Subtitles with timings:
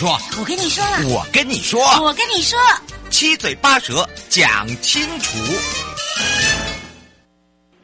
[0.00, 2.58] 说，我跟你说了，我跟你说，我跟你说，
[3.10, 5.36] 七嘴八舌讲清楚。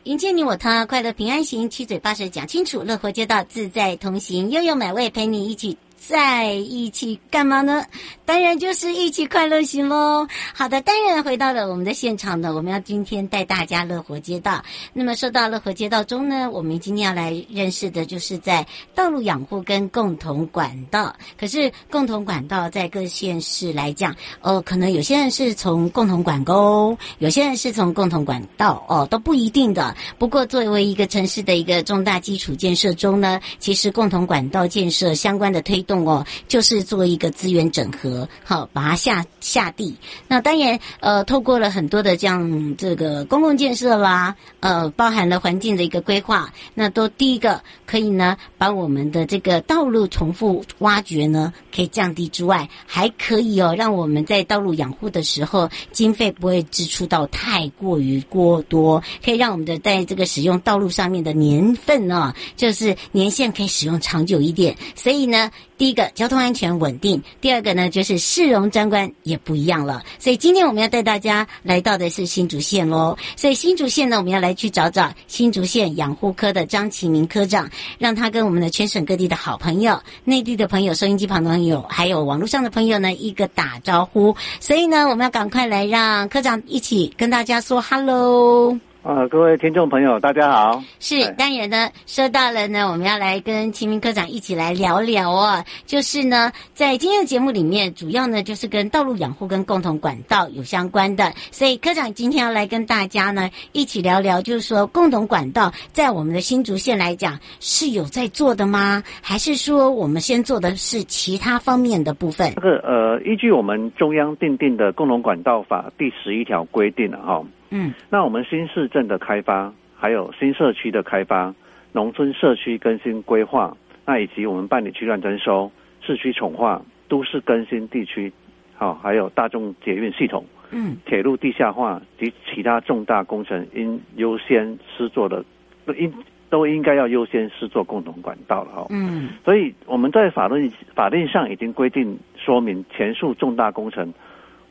[0.04, 5.76] 迎接你我他，快乐平安行，七嘴八舌讲清楚，乐活街道自在同行，悠悠美味陪你一起。
[6.08, 7.84] 在一起干嘛呢？
[8.24, 10.26] 当然就是一起快乐行喽。
[10.54, 14.62] 好的，当然回到了我们的现场呢，我们要今天带大家乐活街道。
[14.92, 21.12] 那么说到乐活街道中呢，我们今天要来认识的就是在道路养护跟共同管道。
[21.36, 29.96] 可是共同管道在各县市来讲，哦，可能有些人是从共同管沟，有些人是从共同管道，哦，都不一定的。
[30.18, 35.95] 不过作为一个城市的一个重大基础建设中呢，其实共同管道建设相关的推动。
[36.04, 39.94] 哦，就是做一个资源整合，好，把它下下地。
[40.28, 64.76] 那当然，呃，透过了很多的这样这个公共建设啦，呃，包含了环境的一个规划，那都第一个可以呢，把我们的这个道路重复挖掘呢，可以降低之外，还可以哦，让我们在道路养护的时候，经费不会支出到太过于过多，可以让我们的在这个使用道路上面的年份呢，就是年限可以使用长久一点。
[64.94, 65.50] 所以呢。
[65.78, 70.02] 第一个交通安全稳定，第二个呢就是市容景观也不一样了。
[70.18, 73.16] 所以今天我们要带大家来到的是新竹县喽。
[73.36, 84.34] 所以新竹县呢，我们要来去找找新竹县养护科的张启明科长，让他跟我们的全省各地的好朋友、内地的朋友、收音机旁的朋友，还有网络上的朋友呢，一个打招呼。
[84.60, 88.78] 所以呢，我们要赶快来让科长一起跟大家说 “hello”。
[89.06, 90.82] 啊，各位听众朋友，大家好。
[90.98, 95.64] 是，当然呢，说到了呢，我们要来跟秦明科长一起来聊聊哦。
[95.84, 101.32] 就是呢，在今天的节目里面，主要呢就是跟道路养护跟共同管道有相关的。
[101.52, 109.04] 所以科长今天要来跟大家呢一起聊聊，就是说共同管道在我们的新竹县来讲是有在做的吗？
[109.22, 112.52] 还是说我们先做的是其他方面的部分？
[112.56, 117.40] 这个呃，依据我们中央订定的共同管道法第十一条规定了哈。
[117.70, 121.54] 嗯，那我们新市镇的开发，还有新社区的开发，
[121.92, 128.32] 农村社区更新规划，那以及我们办理区段征收、市区重化、都市更新地区，
[128.76, 135.44] 好，还有大众捷运系统，嗯，铁路地下化及其他重大工程，应优先施作的，
[135.84, 136.12] 都应
[136.48, 138.86] 都应该要优先施作共同管道了哈。
[138.90, 144.14] 嗯，所以我们在法律法令上已经规定说明，前述重大工程。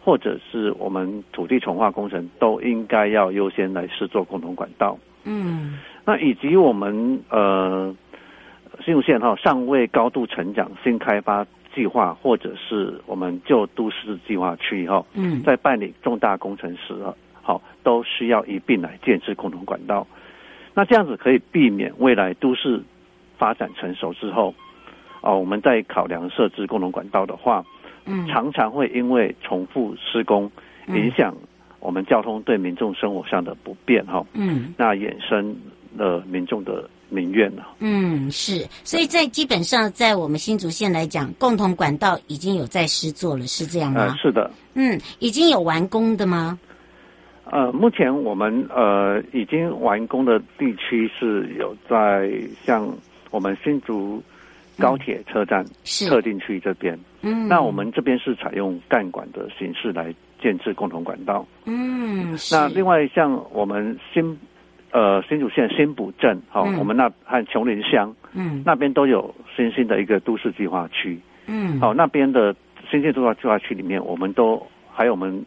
[0.05, 4.95] 或者是我们土地重化工程都应该要优先来施做共同管道。
[5.23, 7.91] 嗯，那以及我们呃
[8.85, 16.93] 新竹县哈尚未高度成长新开发计划，或者是我们旧都市计划区哈，嗯，在办理重大工程时
[17.41, 20.05] 好都需要一并来建设共同管道。
[20.75, 22.79] 那这样子可以避免未来都市
[23.39, 24.53] 发展成熟之后，
[25.21, 27.65] 哦，我们在考量设置共同管道的话。
[28.05, 30.49] 嗯，常常会因为重复施工，
[30.89, 31.35] 影响
[31.79, 34.23] 我们交通对民众生活上的不便哈。
[34.33, 35.55] 嗯，那衍生
[35.97, 37.67] 了民众的民怨了。
[37.79, 44.01] 嗯，是，所以在基本上在我们新竹县来讲，共同管道已经有在施作了，是这样吗？
[44.01, 44.51] 呃，是的。
[44.75, 46.59] 嗯，已经有完工的吗？
[47.51, 52.31] 呃，目前我们呃已经完工的地区是有在
[52.63, 52.87] 像
[53.31, 54.21] 我们新竹。
[54.77, 55.65] 高铁车站
[56.09, 64.37] 特定区这边，嗯，那我们这边是采用干管的形式来建置共同管道，嗯，那另外像我们新
[64.91, 72.55] 呃新竹县新埔镇，好、哦嗯，我们那和琼林乡，嗯，那边都有新兴的一个都市计划区，嗯，好、哦，那边的
[72.89, 74.61] 新建都市计划区里面，我们都
[74.91, 75.45] 还有我们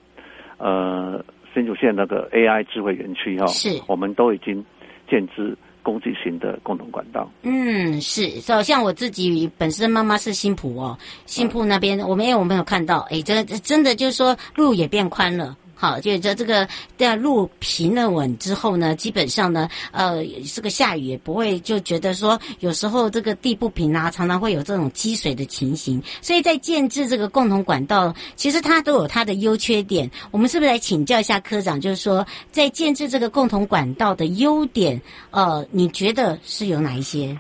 [0.57, 1.23] 呃
[1.53, 4.65] 新竹县那个 AI 智慧园区哈，是，我们都已经
[5.09, 5.57] 建置。
[5.89, 8.29] 供给型的共同管道，嗯，是，
[8.63, 15.57] 像我自己本身妈妈是新浦哦，新浦那边，我们因为我们有看到，哎，真真的就是说路也变宽了。
[15.81, 16.67] 好，就是说这个
[16.97, 26.03] 在路平了稳之后呢，基本上呢，呃，这个下雨也不会就觉得说有时候这个地不平啊，常常会有这种积水的情形。
[26.21, 30.11] 所以在建置这个共同管道，其实它都有它的优缺点。
[30.33, 31.81] 我们是不是来请教一下科长？
[31.81, 35.01] 就是说，在建置这个共同管道的优点，
[35.31, 37.39] 呃，你觉得是有哪一些？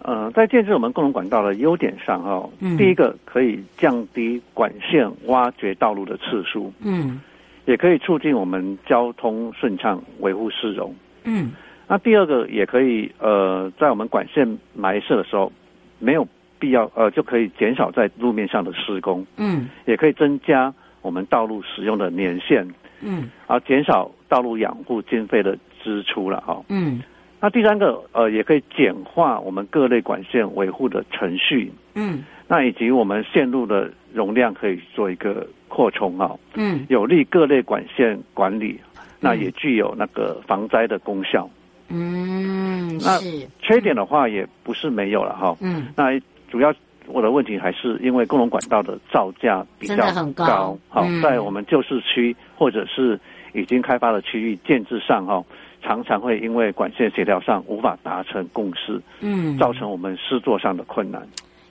[0.00, 7.20] 呃，在建置我们共同管道的优点上，哈，嗯，第一个可以降低管线挖掘道路的次数，嗯。
[7.68, 10.94] 也可以促进我们交通顺畅，维护市容。
[11.24, 11.52] 嗯，
[11.86, 15.52] 那第二个也可以，呃，在我们管线埋设的时候，
[15.98, 16.26] 没有
[16.58, 19.26] 必要，呃，就可以减少在路面上的施工。
[19.36, 20.72] 嗯，也可以增加
[21.02, 22.66] 我们道路使用的年限。
[23.02, 25.54] 嗯，而减少道路养护经费的
[25.84, 26.64] 支出了哈。
[26.70, 27.02] 嗯，
[27.38, 31.70] 那第三个，呃，也可以简化我们各类管线维护的程序。
[31.94, 35.46] 嗯，那以及我们线路的容量可以做一个。
[35.68, 41.48] 扩充啊，嗯，有利各类管线管理，嗯、那也具有那个防灾的功效。
[41.88, 43.18] 嗯，那
[43.60, 45.56] 缺点的话也不是没有了哈。
[45.60, 46.20] 嗯，那
[46.50, 46.74] 主要
[47.06, 49.96] 我的问题还是因为共同管道的造价比较
[50.34, 50.76] 高。
[50.88, 53.18] 好，嗯、在我们旧市区或者是
[53.54, 55.42] 已经开发的区域建置上哈，
[55.82, 61.26] 常常会因为管线协调上无法达成共识，嗯，造成我们施作上的困难。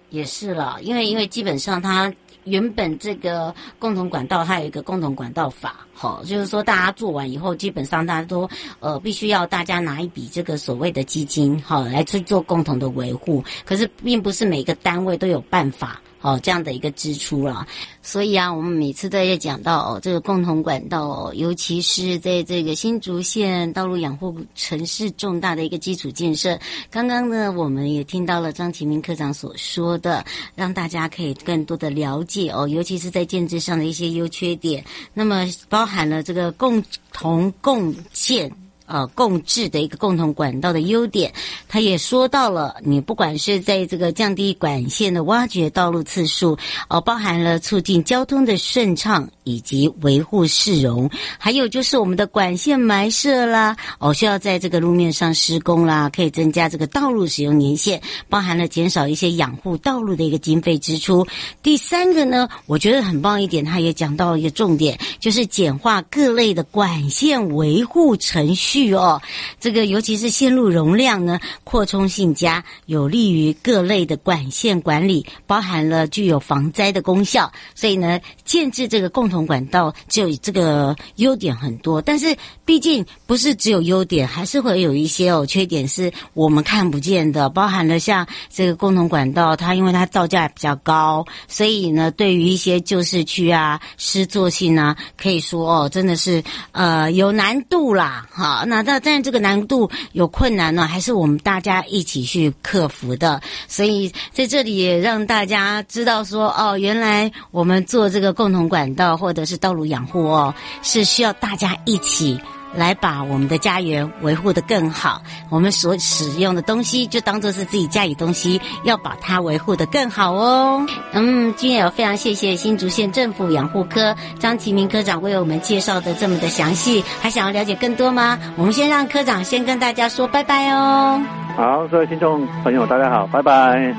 [0.09, 2.13] 也是啦，因为因为基本上它。
[2.49, 8.49] 原本这个共同管道，它有一个共同管道法，好，就是说大家做完以后，基本上大家都
[8.79, 13.43] 呃必须要大家拿一笔这个所谓的基金，好，来去做共同的维护。
[13.65, 16.01] 可是并不是每个单位都有办法。
[16.21, 17.65] 哦，这样的一个支出了，
[18.01, 26.59] 所以啊，我们每次都在讲到哦，这个共同管道，哦尤其是在这个新竹县道路养护城市重大的一个基础建设。
[26.89, 30.25] 刚刚呢，我们也听到了张启明科长所说的，
[30.55, 34.83] 让大家可以更多的了解哦，尤其是在建制上的一些优缺点。
[35.13, 36.83] 那么包含了这个共
[37.13, 38.51] 同共建。
[38.87, 41.33] 呃，共治的一个共同管道的优点，
[41.67, 46.57] 他也说到了，你不管是在这个降低管线的挖掘道路次数，
[46.89, 61.27] 哦，包含了促进交通的顺畅以及维护市容，还有就是我们的管线埋设啦，哦，需要在这个路面上施工啦，可以增加这个道路使用年限，包含了减少一些养护道路的一个经费支出。
[61.61, 68.76] 第三个呢，我觉得很棒一点，他也讲到了一个重点，就是简化各类的管线维护程序。
[68.93, 69.21] 哦，
[69.59, 77.51] 这个尤其是线路容量呢，扩充性佳，有利于各类的管线管理，包含了具有防灾的功效。
[77.75, 82.35] 所以呢，建置这个共同管道就这个优点很多，但是
[82.65, 98.65] 毕竟不是只有优点，还是会有一些哦缺点是我们看不见的，包含了像这个共同管道，它因为它造价比较高，所以呢，对于一些旧市区啊、失作性啊，可以说哦，真的是呃有难度啦，哈。
[98.67, 103.41] 那但但这个难度有困难呢，还是我们大家一起去克服的。
[103.67, 112.39] 所以在这里也让大家知道说，哦，原来我们做这个共同管道或者是道路养护哦，是需要大家一起。
[112.73, 120.85] 来把我们的家园维护得更好，我们所使用的东西就当做是自己家里东西，要把它维护得更好哦。
[121.13, 128.37] 嗯，今天也非常谢谢新竹县政府养护科张启明科长为我们介绍的这么的详细，还想要了解更多吗？
[128.55, 131.21] 我们先让科长先跟大家说拜拜哦。
[131.55, 133.93] 好，各位听众朋友，大家好，拜拜。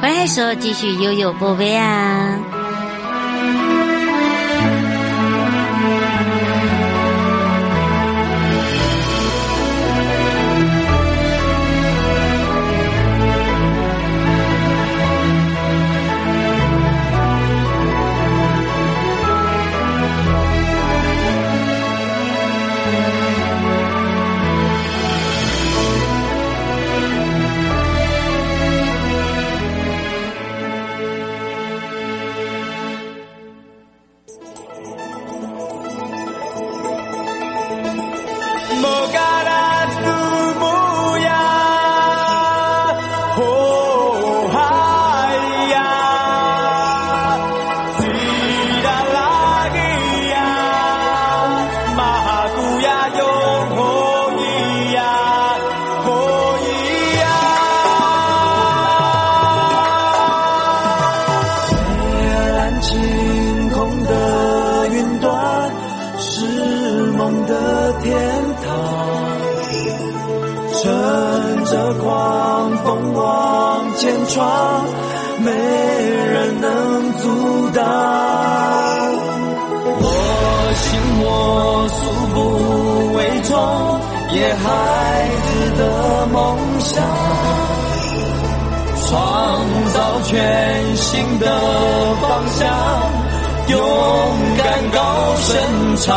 [0.00, 2.61] 回来时候继续悠悠宝贝啊。
[81.34, 82.00] 我素
[82.34, 82.36] 不
[83.16, 83.50] 为从，
[84.34, 84.64] 野孩
[85.46, 85.48] 子
[85.78, 85.80] 的
[86.26, 86.36] 梦
[86.80, 87.02] 想，
[89.06, 89.10] 创
[89.94, 90.30] 造全
[90.96, 91.46] 新的
[92.20, 92.24] 方
[92.58, 92.60] 向。
[93.68, 93.78] 勇
[94.58, 95.00] 敢高
[95.36, 95.50] 声
[95.96, 96.10] 唱。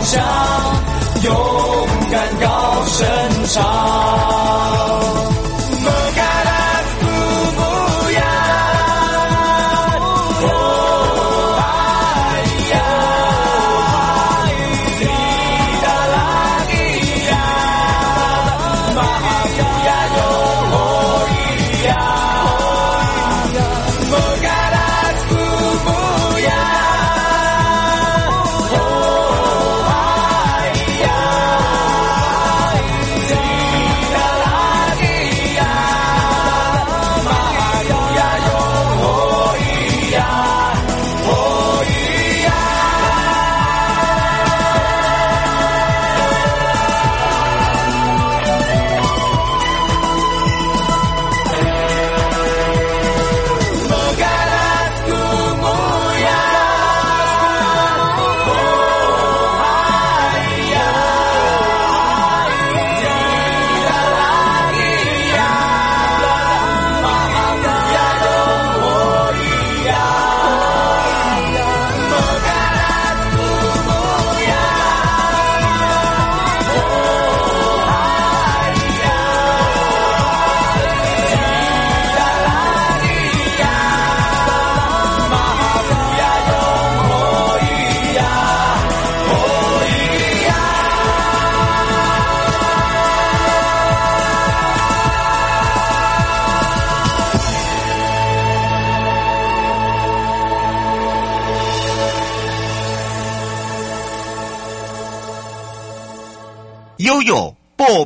[0.00, 0.24] 梦想
[1.24, 1.34] 勇
[2.10, 3.06] 敢高声
[3.48, 5.09] 唱。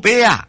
[0.05, 0.44] 宝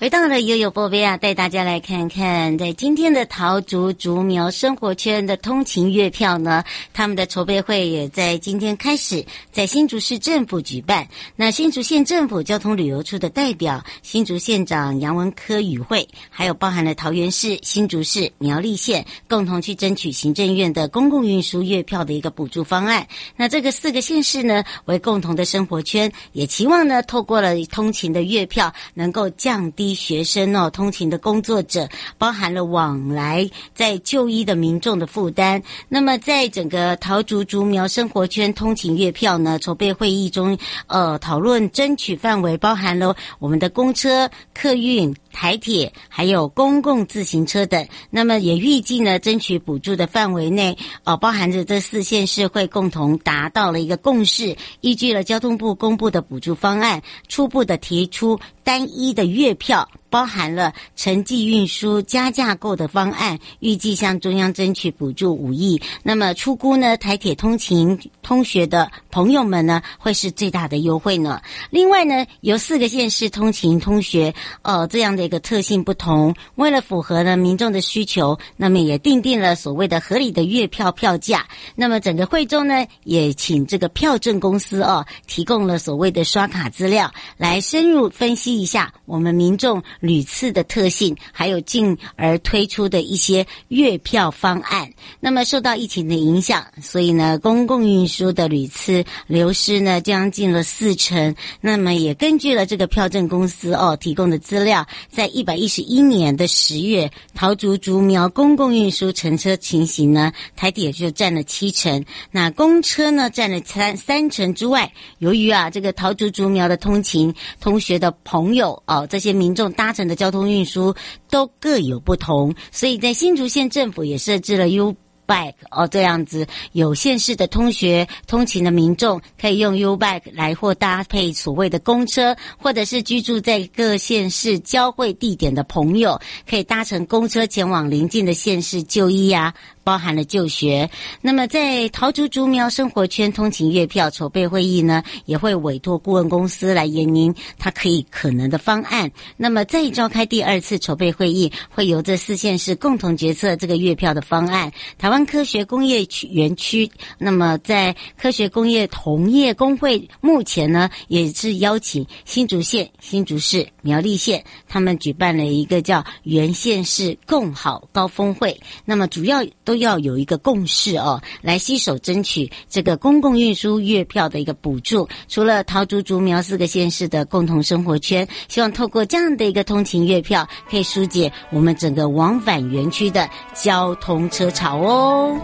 [0.00, 6.62] 回到了悠悠波贝啊，带大家来看看，在今天的桃竹竹苗生活圈的通勤月票呢，
[6.92, 11.08] 他们的筹备会也在今天开始在新竹市政府举办。
[11.34, 23.04] 那新竹县政府交通旅游处的代表新竹县长杨文科与会，还有包含了桃园市、新竹市、苗栗县共同去争取行政院的公共运输月票的一个补助方案。
[23.34, 29.87] 那这个四个县市呢，为共同的生活圈，也期望呢，透过了通勤的月票，能够降低。
[29.94, 35.62] 学生哦，通勤的工作者，包含了往来在就医的民众的负担。
[35.88, 45.14] 那么，在整个桃竹竹苗生活圈通勤月票呢，筹备会议中，呃，讨论争取范围包含了我们的公车、客运。
[45.30, 59.88] 台铁还有公共自行车等，那么也预计呢，争取补助的范围内，呃，包含着这四县市会共同达到了一个共识，依据了交通部公布的补助方案，初步的提出单一的月票。
[60.10, 65.80] 包含了城际运输加架构的方案，预计向中央争取补助五亿。
[66.02, 71.40] 那么出估呢，台铁通勤通学的朋友们呢，会是最大的优惠呢。
[71.70, 81.46] 另外呢，有四个县市通勤通学，呃，这样的一个特性不同，为了符合呢民众的需求，那么也订定了所谓的合理的月票票价。
[81.74, 89.82] 那么整个会中呢，也请这个票证公司哦，提供了所谓的刷卡资料，来深入分析一下我们民众。
[90.00, 94.92] 屡次的特性，还有进而推出的一些月票方案。
[95.18, 101.34] 那么受到疫情的影响，所以呢，公共运输的屡次流失呢，将近了四成。
[101.60, 114.92] 那么也根据了这个票证公司哦提供的资料，在一百一十一年的十月，桃竹竹苗公共运输乘车情形呢，台铁就占了七成，那公车呢占了三三成之外。
[115.18, 119.87] 由于啊，这个桃竹竹苗的通勤通学的朋友哦，这些民众大。
[119.88, 120.94] 搭乘的交通运输
[121.30, 124.94] 都各有不同，所以在新竹县政府也设置了 U
[125.26, 139.54] Bike 哦，这样子有县市的通学通勤的民众可以用 U Bike 来或搭配所谓的公车，或者是居住在各县市交汇地点的朋友，可以搭乘公车前往邻近的县市就医、啊。
[139.88, 140.90] 包含了就学，
[141.22, 149.10] 那么在桃竹竹苗生活圈通勤月票筹备会议呢，也会委托顾问公司来研拟它可以可能的方案。
[149.38, 154.70] 那么再召开第二次筹备会议，会由这四县市共同决策这个月票的方案。
[154.98, 168.54] 台湾科学工业区园区，那么在科学工业同业工会目前呢，也是邀请新竹县、新竹市、苗栗县，他们举办了一个叫原县市共好高峰会。
[168.84, 169.77] 那么主要都。
[169.78, 175.08] 要有一个共识哦，来携手争取这个公共运输月票的一个补助。
[175.28, 185.36] 除了桃竹竹苗四个县市的共同生活圈，希望透过这样的一个通勤月票，可以疏解我们整个往返园区的交通车潮哦。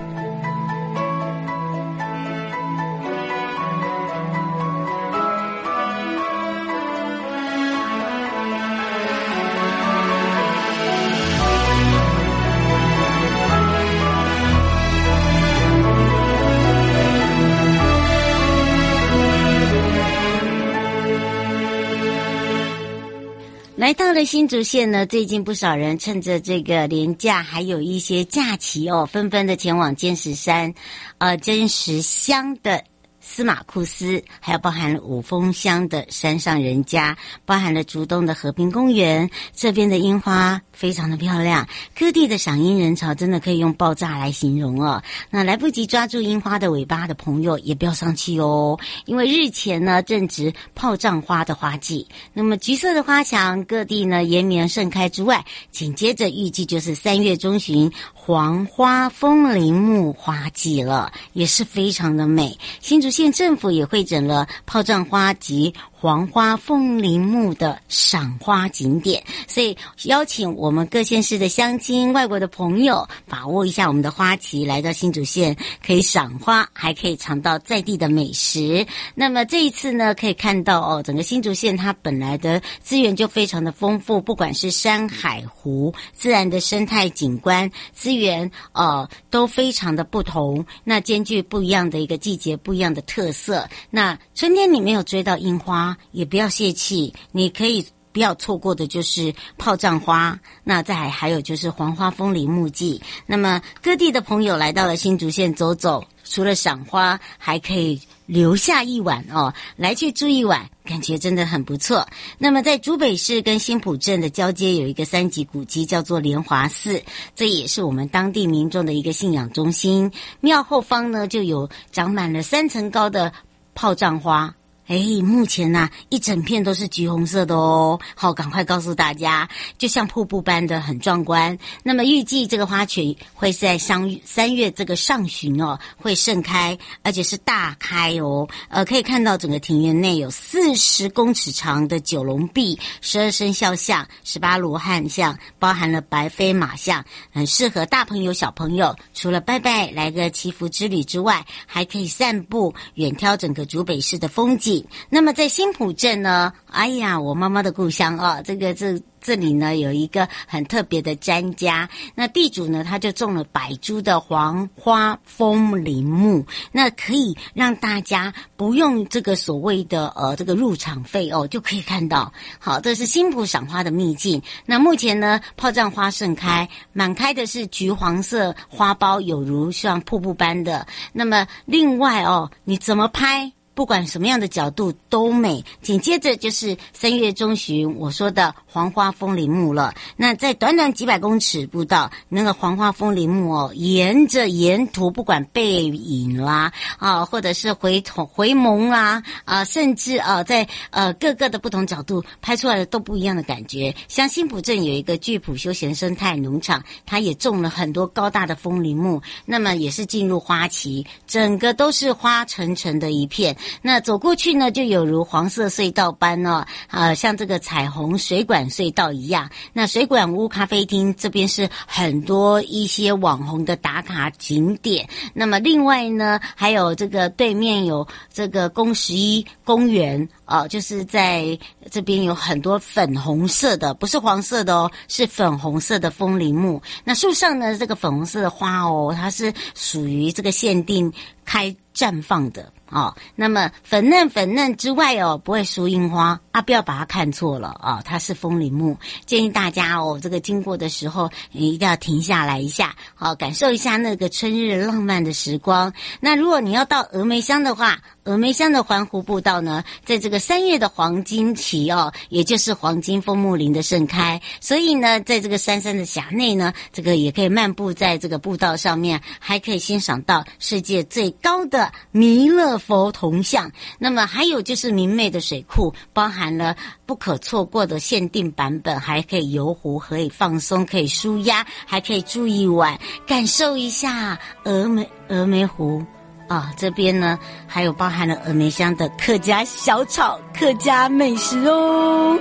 [23.85, 30.73] 来到了新竹县呢，最近不少人趁着这个连假，还有一些假期哦，纷纷的前往尖石山，
[31.19, 32.83] 呃，尖石乡的。
[33.27, 41.67] 司马库斯，还有包含了五峰乡的山上人家，包含了竹东的和平公园，这边的樱花非常的漂亮，
[41.99, 45.03] 各地的赏樱人潮真的可以用爆炸来形容哦。
[45.31, 57.91] 那来不及抓住樱花的尾巴的朋友也不要丧气哦，因为日前呢正值炮仗花的花季，那么橘色的花墙各地呢延绵盛开之外，紧接着预计就是三月中旬
[58.27, 62.59] 黄花风铃木花季了，也是非常的美。
[62.81, 78.87] 新竹县政府也会整了炮仗花及黄花风铃木的赏花景点，所以邀请我们各县市的乡亲、外国的朋友把握一下我们的花期，来到新竹县可以赏花，还可以尝到在地的美食。
[79.15, 90.67] 那么这一次呢，可以看到哦，整个新竹县它本来的资源就非常的丰富，不管是山海湖、自然的生态景观资源，呃，都非常的不同。
[90.85, 93.67] 那兼具不一样的一个季节，不一样的特色。
[93.89, 103.03] 那春天你没有追到樱花，也不要泄气，你可以不要错过的就是炮仗花，那再还有就是黄花风铃木季。
[103.27, 112.07] 那么各地的朋友来到了新竹县走走，除了赏花，还可以留下一晚哦，来去住一晚，感觉真的很不错。
[112.39, 117.03] 那么在竹北市跟新埔镇的交接有一个三级古迹，叫做莲华寺，
[117.35, 120.13] 这也是我们当地民众的一个信仰中心。
[120.41, 123.33] 庙后方呢，就有长满了三层高的
[123.75, 124.55] 炮仗花。
[124.87, 127.99] 哎，目前呢、一整片都是橘红色的哦。
[128.15, 131.59] 好，赶快告诉大家，就像瀑布般的很壮观。
[131.83, 138.47] 那么预计这个花群会在三三月这个上旬哦，会盛开，而且是大开哦。
[138.69, 148.95] 呃，可以看到整个庭院内有四十公尺长的九龙壁、十二生肖像、十八罗汉像，包含了白飞马像，很适合大朋友小朋友。
[149.15, 154.74] 除了拜拜来个祈福之旅之外，还可以散步，远眺整个竹北市的风景。
[155.11, 159.01] 那么在新埔镇呢，哎呀，我妈妈的故乡啊，这个这。
[159.27, 172.31] 这里呢有一个很特别的詹家，那地主呢他就种了百株的黄花风铃木，那可以让大家不用这个所谓的呃这个入场费哦，就可以看到。
[172.59, 174.43] 好，这是新埔赏花的秘境。
[174.67, 180.87] 那目前呢炮仗花盛开，满开的是橘黄色花苞，有如像瀑布般的。
[181.15, 183.51] 那么另外哦，你怎么拍？
[183.75, 185.65] 不管什么样的角度都美。
[185.83, 189.95] 紧接着就是三月中旬我说的黄花风铃木了。
[190.17, 203.95] 那在短短几百公尺步道，那个黄花风铃木哦，沿着沿途不管背影啦啊，或者是回头回眸啦啊，甚至啊在呃各个的不同角度拍出来的都不一样的感觉。
[204.09, 213.57] 像新埔镇有一个巨埔休闲生态农场，它也种了很多高大的风铃木，那么也是进入花期，整个都是花沉沉的一片。
[213.83, 219.51] 那走过去呢，就有如黄色隧道般、哦，啊，像这个彩虹水管隧道一样。
[219.73, 225.09] 那水管屋咖啡厅这边是很多一些网红的打卡景点。
[225.33, 231.59] 那么另外呢，还有这个对面有这个公十一公园啊，就是在
[231.91, 236.83] 这边有很多粉红色的，不是黄色的哦，是粉红色的风铃木。
[237.05, 241.13] 那树上呢，这个粉红色的花哦，它是属于这个限定
[241.45, 242.73] 开绽放的。
[242.91, 248.97] 哦，那么粉嫩粉嫩之外哦，不会输樱花啊，不要把它看错了、哦，它是风铃木。
[249.25, 255.93] 建议大家哦，这个经过的时候，你一定要停下来一下，好、感受一下那个春日浪漫的时光。
[256.21, 273.71] 那如果你要到峨眉山的话，峨眉山的环湖步道呢，在这个三月的黄金期哦，也就是黄金风木林的盛开，所以呢，在这个山山的峡内呢，这个也可以漫步在这个步道上面，还可以欣赏到世界最高的弥勒佛铜像。
[273.99, 286.03] 那么还有就是明媚的水库，包含了不可错过的限定版本，还可以游湖，可以放松，可以舒压，还可以住一晚，感受一下峨眉峨眉湖。
[286.49, 292.39] 啊、哦，这边呢还有包含了峨眉乡的客家小炒、客家美食哦。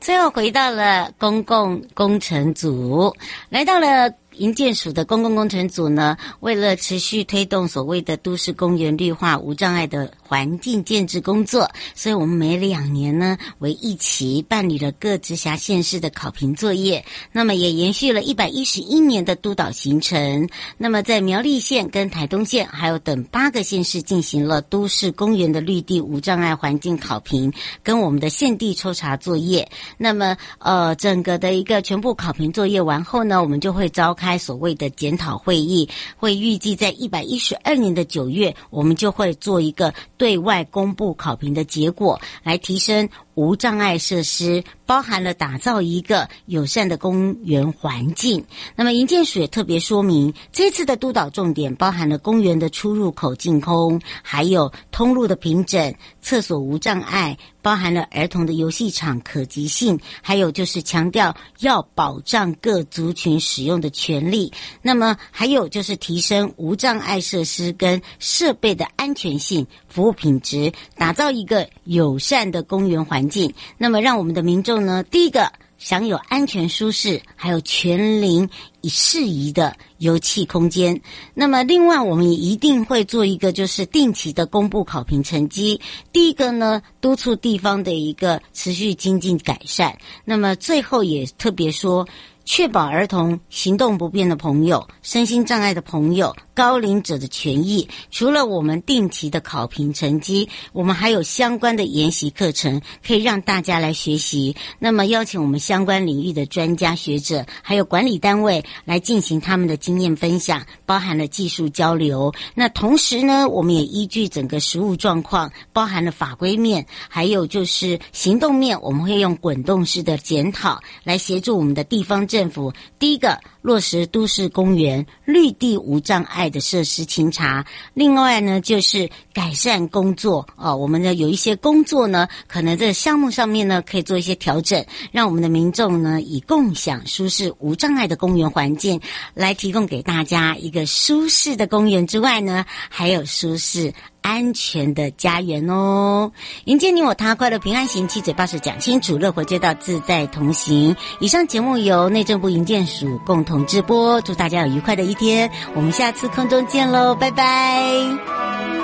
[0.00, 3.14] 最后回到了公共工程组，
[3.48, 4.12] 来到了。
[4.38, 17.04] 营建署的公共工程组呢，为了持续推动所谓的都市公园绿化无障碍的环境建置工作，所以我们每两年呢为一期办理了各直辖县市的考评作业。
[17.32, 20.48] 那么也延续了一百一十一年的督导行程。
[20.76, 29.68] 那么在苗栗县跟台东县还有等八个县市进行了都市公园的绿地无障碍环境考评，跟我们的现地抽查作业。
[29.96, 34.27] 那么呃，整个的一个全部考评作业完后呢，我们就会召开。
[34.28, 35.88] 开所谓的检讨会议，
[36.18, 48.44] 会预计在一百一十二年的九月，我们就会做一个对外公布考评的结果，来提升无障碍设施，包含了打造一个友善的公园环境。
[48.74, 57.38] 那么营建署也特别说明，这次的督导重点包含了公园的出入口净空，还有通路的平整，厕所无障碍。
[57.60, 64.50] 包含了儿童的游戏场可及性，还有就是强调要保障各族群使用的权利。
[64.80, 73.52] 那么还有就是提升无障碍设施跟设备的安全性、服务品质，打造一个友善的公园环境。
[73.76, 75.52] 那么让我们的民众呢，第一个。
[75.78, 81.00] 享有安全舒适，还有全龄以适宜的油气空间。
[81.34, 85.80] 那么，另外我们也一定会做一个，就是定期的公布考评成绩。
[86.12, 89.96] 第一个呢，督促地方的一个持续精进改善。
[90.24, 92.04] 那么，最后也特别说。
[92.48, 97.86] 确保儿童、行动不便的朋友、身心障碍的朋友、高龄者的权益。
[98.10, 104.56] 除了我们定期的考评成绩，我们还有相关的研习课程，可以让大家来学习。
[104.78, 112.32] 那么，邀请我们相关领域的专家学者，还有管理单位来进行他们的经验分享，包含了技术交流。
[112.54, 122.37] 那同时呢，我们也依据整个实务状况，包含了法规面，还有就是行动面，我们会用滚动式的检讨来协助我们的地方政。
[122.38, 127.66] 政府第一个落实都市公园绿地无障碍的设施清查。
[127.94, 139.00] 另外呢，就是改善工作哦，我们呢有一些工作呢，可能在项目上面呢可以做一些调整，让我们的民众呢以共享舒适无障碍的公园环境，
[139.34, 143.92] 来提供给大家一个舒适的公园之外呢，还有舒适。
[144.22, 146.32] 安全的家园哦，
[146.64, 150.94] 迎接你我他，快乐平安行，七嘴八舌讲清楚，乐活街道自在同行。
[151.20, 158.77] 以上节目由内政部营建署共同直播，祝大家有愉快的一天，我们下次空中见喽，拜拜。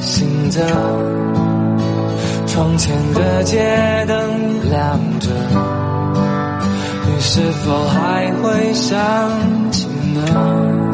[0.00, 0.60] 醒着？
[2.46, 5.30] 窗前的街灯亮着，
[7.06, 8.98] 你是否还会想
[9.70, 10.87] 起呢？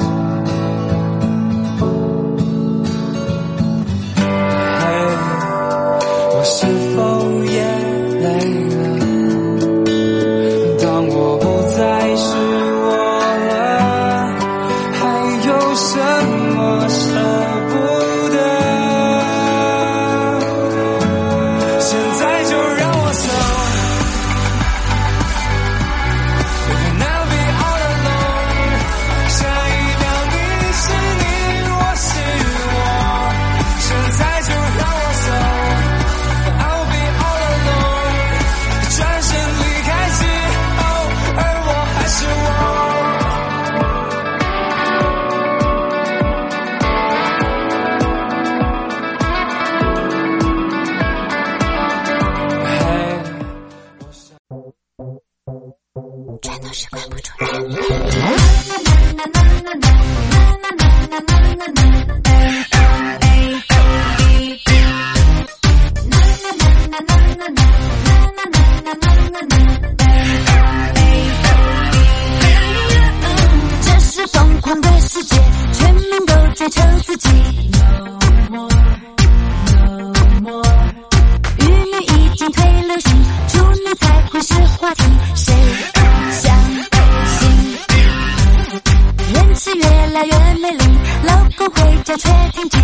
[91.71, 92.79] 回家却停机，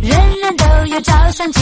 [0.00, 1.60] 人人都有照相机。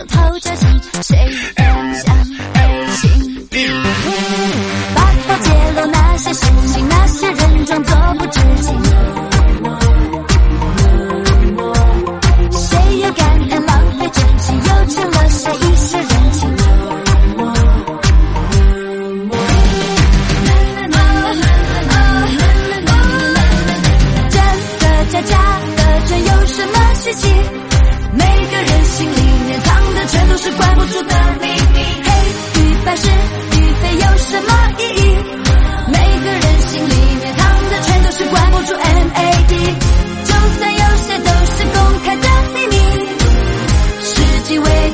[0.00, 2.39] 手偷着亲，谁敢想？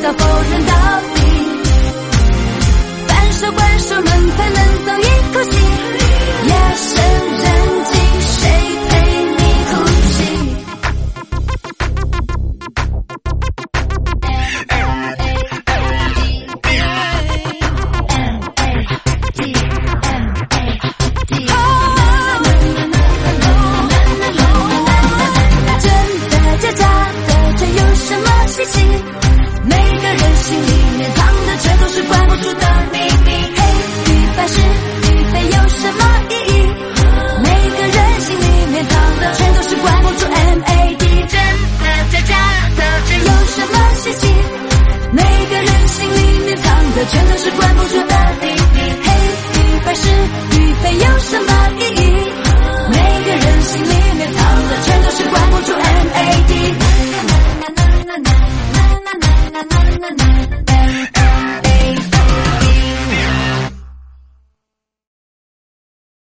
[0.06, 0.65] the a and